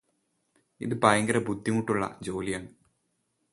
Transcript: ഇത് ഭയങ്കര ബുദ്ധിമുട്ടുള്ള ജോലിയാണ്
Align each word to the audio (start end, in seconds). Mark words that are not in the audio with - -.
ഇത് 0.81 0.95
ഭയങ്കര 1.03 1.37
ബുദ്ധിമുട്ടുള്ള 1.37 2.05
ജോലിയാണ് 2.21 2.69